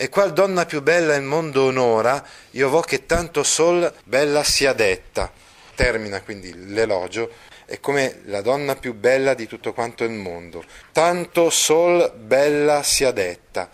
E 0.00 0.08
qual 0.08 0.32
donna 0.32 0.64
più 0.64 0.80
bella 0.80 1.16
il 1.16 1.24
mondo 1.24 1.64
onora, 1.64 2.24
io 2.52 2.68
vo 2.68 2.80
che 2.82 3.04
tanto 3.04 3.42
sol 3.42 3.92
bella 4.04 4.44
sia 4.44 4.72
detta 4.72 5.32
termina 5.78 6.20
quindi 6.22 6.52
l'elogio, 6.72 7.30
è 7.64 7.78
come 7.78 8.22
la 8.24 8.40
donna 8.40 8.74
più 8.74 8.94
bella 8.94 9.34
di 9.34 9.46
tutto 9.46 9.72
quanto 9.72 10.02
il 10.02 10.10
mondo. 10.10 10.64
Tanto 10.90 11.50
sol 11.50 12.12
bella 12.16 12.82
sia 12.82 13.12
detta. 13.12 13.70